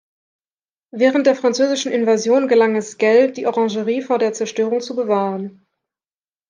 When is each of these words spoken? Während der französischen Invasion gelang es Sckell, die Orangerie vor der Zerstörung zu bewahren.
Während 0.91 1.27
der 1.27 1.35
französischen 1.35 1.91
Invasion 1.91 2.47
gelang 2.47 2.75
es 2.75 2.93
Sckell, 2.93 3.31
die 3.31 3.45
Orangerie 3.45 4.01
vor 4.01 4.17
der 4.17 4.33
Zerstörung 4.33 4.81
zu 4.81 4.95
bewahren. 4.95 5.67